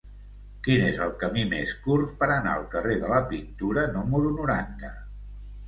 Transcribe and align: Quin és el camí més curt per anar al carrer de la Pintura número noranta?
Quin 0.67 0.85
és 0.85 0.95
el 1.07 1.13
camí 1.23 1.43
més 1.51 1.73
curt 1.83 2.15
per 2.23 2.31
anar 2.37 2.55
al 2.55 2.67
carrer 2.73 2.97
de 3.05 3.13
la 3.13 3.21
Pintura 3.29 3.87
número 4.01 4.35
noranta? 4.43 4.95